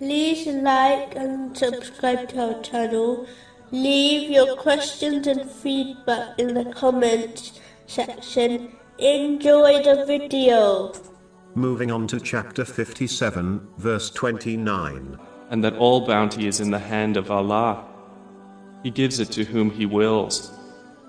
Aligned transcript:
like 0.00 1.14
and 1.16 1.56
subscribe 1.56 2.28
to 2.30 2.54
our 2.54 2.62
channel. 2.62 3.26
Leave 3.70 4.30
your 4.30 4.56
questions 4.56 5.26
and 5.26 5.50
feedback 5.50 6.38
in 6.38 6.54
the 6.54 6.64
comments 6.72 7.60
section. 7.86 8.76
Enjoy 8.98 9.82
the 9.82 10.04
video. 10.06 10.92
Moving 11.54 11.90
on 11.90 12.06
to 12.08 12.20
chapter 12.20 12.64
57, 12.64 13.68
verse 13.78 14.10
29. 14.10 15.18
and 15.50 15.62
that 15.62 15.76
all 15.76 16.06
bounty 16.06 16.46
is 16.46 16.60
in 16.60 16.70
the 16.70 16.78
hand 16.78 17.16
of 17.16 17.30
Allah. 17.30 17.84
He 18.82 18.90
gives 18.90 19.20
it 19.20 19.30
to 19.32 19.44
whom 19.44 19.70
He 19.70 19.86
wills, 19.86 20.52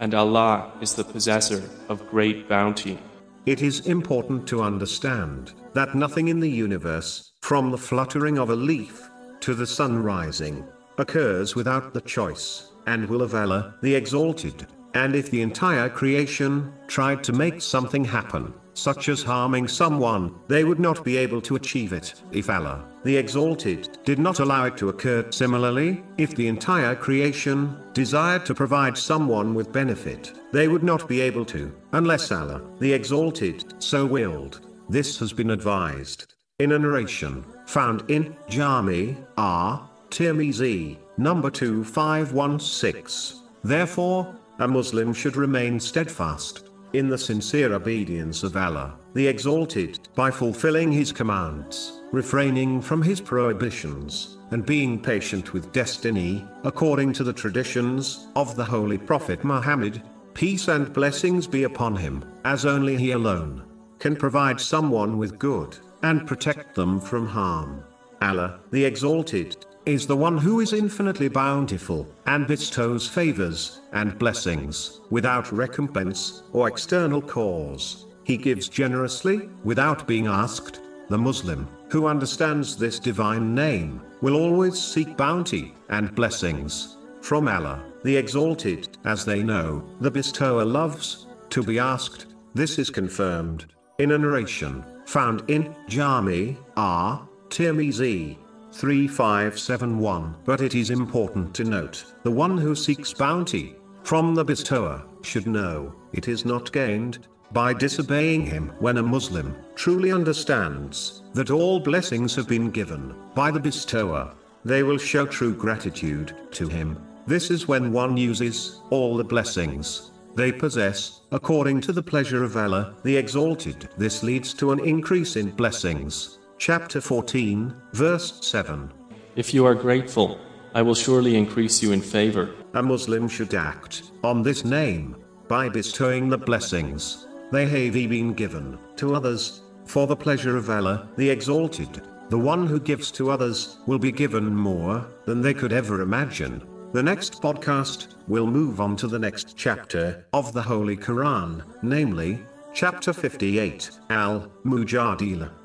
and 0.00 0.14
Allah 0.14 0.72
is 0.80 0.94
the 0.94 1.04
possessor 1.04 1.62
of 1.88 2.08
great 2.08 2.48
bounty. 2.48 2.98
It 3.46 3.62
is 3.62 3.86
important 3.86 4.46
to 4.48 4.62
understand 4.62 5.52
that 5.74 5.94
nothing 5.94 6.28
in 6.28 6.40
the 6.40 6.50
universe, 6.50 7.32
from 7.52 7.70
the 7.70 7.76
fluttering 7.76 8.38
of 8.38 8.48
a 8.48 8.56
leaf 8.56 9.10
to 9.38 9.52
the 9.52 9.66
sun 9.66 10.02
rising, 10.02 10.66
occurs 10.96 11.54
without 11.54 11.92
the 11.92 12.00
choice 12.00 12.70
and 12.86 13.06
will 13.06 13.20
of 13.20 13.34
Allah, 13.34 13.74
the 13.82 13.94
Exalted. 13.94 14.66
And 14.94 15.14
if 15.14 15.30
the 15.30 15.42
entire 15.42 15.90
creation 15.90 16.72
tried 16.86 17.22
to 17.24 17.34
make 17.34 17.60
something 17.60 18.06
happen, 18.06 18.54
such 18.72 19.10
as 19.10 19.22
harming 19.22 19.68
someone, 19.68 20.34
they 20.48 20.64
would 20.64 20.80
not 20.80 21.04
be 21.04 21.18
able 21.18 21.42
to 21.42 21.56
achieve 21.56 21.92
it 21.92 22.14
if 22.30 22.48
Allah, 22.48 22.86
the 23.04 23.18
Exalted, 23.18 23.98
did 24.02 24.18
not 24.18 24.40
allow 24.40 24.64
it 24.64 24.78
to 24.78 24.88
occur. 24.88 25.26
Similarly, 25.30 26.02
if 26.16 26.34
the 26.34 26.48
entire 26.48 26.94
creation 26.94 27.76
desired 27.92 28.46
to 28.46 28.54
provide 28.54 28.96
someone 28.96 29.52
with 29.52 29.74
benefit, 29.74 30.32
they 30.52 30.68
would 30.68 30.82
not 30.82 31.06
be 31.06 31.20
able 31.20 31.44
to, 31.44 31.70
unless 31.92 32.32
Allah, 32.32 32.62
the 32.78 32.94
Exalted, 32.94 33.74
so 33.78 34.06
willed. 34.06 34.62
This 34.88 35.18
has 35.18 35.34
been 35.34 35.50
advised 35.50 36.32
in 36.62 36.72
a 36.72 36.78
narration 36.78 37.44
found 37.66 38.08
in 38.08 38.36
Jami 38.48 39.16
R. 39.36 39.90
Tirmizi, 40.10 40.96
number 41.18 41.50
2516. 41.50 43.40
Therefore, 43.64 44.32
a 44.60 44.68
Muslim 44.68 45.12
should 45.12 45.34
remain 45.36 45.80
steadfast 45.80 46.68
in 46.92 47.08
the 47.08 47.18
sincere 47.18 47.74
obedience 47.74 48.44
of 48.44 48.56
Allah, 48.56 48.96
the 49.14 49.26
Exalted, 49.26 50.08
by 50.14 50.30
fulfilling 50.30 50.92
His 50.92 51.10
commands, 51.10 52.00
refraining 52.12 52.80
from 52.80 53.02
His 53.02 53.20
prohibitions, 53.20 54.36
and 54.52 54.64
being 54.64 55.02
patient 55.02 55.52
with 55.52 55.72
destiny, 55.72 56.46
according 56.62 57.12
to 57.14 57.24
the 57.24 57.32
traditions 57.32 58.28
of 58.36 58.54
the 58.54 58.64
Holy 58.64 58.98
Prophet 58.98 59.42
Muhammad, 59.42 60.00
peace 60.34 60.68
and 60.68 60.92
blessings 60.92 61.48
be 61.48 61.64
upon 61.64 61.96
him, 61.96 62.24
as 62.44 62.64
only 62.66 62.96
He 62.96 63.10
alone 63.10 63.64
can 63.98 64.14
provide 64.16 64.60
someone 64.60 65.16
with 65.16 65.38
good, 65.38 65.78
and 66.02 66.26
protect 66.26 66.74
them 66.74 67.00
from 67.00 67.26
harm. 67.26 67.84
Allah, 68.20 68.60
the 68.70 68.84
Exalted, 68.84 69.56
is 69.84 70.06
the 70.06 70.16
one 70.16 70.38
who 70.38 70.60
is 70.60 70.72
infinitely 70.72 71.28
bountiful, 71.28 72.06
and 72.26 72.46
bestows 72.46 73.08
favors 73.08 73.80
and 73.92 74.18
blessings, 74.18 75.00
without 75.10 75.50
recompense 75.50 76.42
or 76.52 76.68
external 76.68 77.20
cause. 77.20 78.06
He 78.24 78.36
gives 78.36 78.68
generously, 78.68 79.48
without 79.64 80.06
being 80.06 80.28
asked. 80.28 80.80
The 81.08 81.18
Muslim, 81.18 81.68
who 81.90 82.06
understands 82.06 82.76
this 82.76 82.98
divine 82.98 83.54
name, 83.54 84.00
will 84.20 84.36
always 84.36 84.80
seek 84.80 85.16
bounty 85.16 85.74
and 85.88 86.14
blessings 86.14 86.96
from 87.22 87.46
Allah, 87.46 87.84
the 88.02 88.16
Exalted, 88.16 88.98
as 89.04 89.24
they 89.24 89.44
know, 89.44 89.88
the 90.00 90.10
bestower 90.10 90.64
loves 90.64 91.26
to 91.50 91.62
be 91.62 91.78
asked. 91.78 92.26
This 92.52 92.78
is 92.80 92.90
confirmed 92.90 93.66
in 93.98 94.10
a 94.10 94.18
narration 94.18 94.84
found 95.12 95.42
in 95.48 95.76
Jami 95.88 96.56
R. 96.74 97.28
Tirmizi 97.50 98.38
3571. 98.72 100.34
But 100.46 100.62
it 100.62 100.74
is 100.74 100.88
important 100.88 101.54
to 101.54 101.64
note, 101.64 102.06
the 102.22 102.30
one 102.30 102.56
who 102.56 102.74
seeks 102.74 103.12
bounty 103.12 103.76
from 104.04 104.34
the 104.34 104.42
bestower 104.42 105.02
should 105.20 105.46
know 105.46 105.94
it 106.14 106.28
is 106.28 106.46
not 106.46 106.72
gained 106.72 107.26
by 107.52 107.74
disobeying 107.74 108.46
him. 108.46 108.72
When 108.78 108.96
a 108.96 109.02
Muslim 109.02 109.54
truly 109.74 110.12
understands 110.12 111.22
that 111.34 111.50
all 111.50 111.78
blessings 111.78 112.34
have 112.34 112.48
been 112.48 112.70
given 112.70 113.14
by 113.34 113.50
the 113.50 113.60
bestower, 113.60 114.32
they 114.64 114.82
will 114.82 114.96
show 114.96 115.26
true 115.26 115.52
gratitude 115.52 116.34
to 116.52 116.68
him. 116.68 116.98
This 117.26 117.50
is 117.50 117.68
when 117.68 117.92
one 117.92 118.16
uses 118.16 118.80
all 118.88 119.18
the 119.18 119.24
blessings 119.24 120.12
they 120.34 120.52
possess, 120.52 121.20
according 121.30 121.80
to 121.82 121.92
the 121.92 122.02
pleasure 122.02 122.42
of 122.42 122.56
Allah, 122.56 122.94
the 123.02 123.16
Exalted. 123.16 123.88
This 123.96 124.22
leads 124.22 124.54
to 124.54 124.72
an 124.72 124.80
increase 124.80 125.36
in 125.36 125.50
blessings 125.50 126.38
chapter 126.58 127.00
14, 127.00 127.74
verse 127.92 128.38
7. 128.40 128.92
If 129.34 129.52
you 129.52 129.66
are 129.66 129.74
grateful, 129.74 130.38
I 130.74 130.82
will 130.82 130.94
surely 130.94 131.36
increase 131.36 131.82
you 131.82 131.92
in 131.92 132.00
favor. 132.00 132.54
A 132.74 132.82
Muslim 132.82 133.28
should 133.28 133.54
act 133.54 134.12
on 134.22 134.42
this 134.42 134.64
name 134.64 135.16
by 135.48 135.68
bestowing 135.68 136.28
the 136.28 136.38
blessings 136.38 137.26
they 137.50 137.66
have 137.66 137.92
been 137.92 138.32
given 138.32 138.78
to 138.96 139.14
others 139.14 139.62
for 139.84 140.06
the 140.06 140.16
pleasure 140.16 140.56
of 140.56 140.70
Allah, 140.70 141.08
the 141.16 141.28
Exalted. 141.28 142.00
The 142.30 142.38
one 142.38 142.66
who 142.66 142.80
gives 142.80 143.10
to 143.12 143.30
others 143.30 143.78
will 143.86 143.98
be 143.98 144.12
given 144.12 144.54
more 144.54 145.06
than 145.26 145.42
they 145.42 145.52
could 145.52 145.72
ever 145.72 146.00
imagine. 146.00 146.62
The 146.92 147.02
next 147.02 147.40
podcast 147.40 148.08
will 148.28 148.46
move 148.46 148.78
on 148.78 148.96
to 148.96 149.06
the 149.06 149.18
next 149.18 149.56
chapter 149.56 150.26
of 150.34 150.52
the 150.52 150.60
Holy 150.60 150.94
Quran, 150.94 151.62
namely, 151.82 152.38
chapter 152.74 153.14
58, 153.14 153.90
Al 154.10 154.52
Mujadila. 154.62 155.61